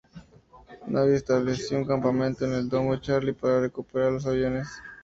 [0.89, 4.67] Navy estableció un campamento en el domo Charlie para recuperar los aviones.